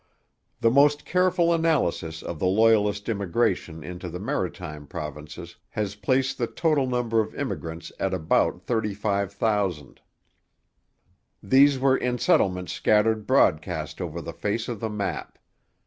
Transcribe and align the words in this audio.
The 0.61 0.71
most 0.71 1.05
careful 1.05 1.53
analysis 1.53 2.23
of 2.23 2.39
the 2.39 2.47
Loyalist 2.47 3.07
immigration 3.07 3.83
into 3.83 4.09
the 4.09 4.17
Maritime 4.17 4.87
Provinces 4.87 5.57
has 5.69 5.93
placed 5.93 6.39
the 6.39 6.47
total 6.47 6.87
number 6.87 7.19
of 7.21 7.35
immigrants 7.35 7.91
at 7.99 8.11
about 8.11 8.63
35,000. 8.63 10.01
These 11.43 11.77
were 11.77 11.97
in 11.97 12.17
settlements 12.17 12.73
scattered 12.73 13.27
broadcast 13.27 14.01
over 14.01 14.21
the 14.23 14.33
face 14.33 14.67
of 14.67 14.79
the 14.79 14.89
map. 14.89 15.37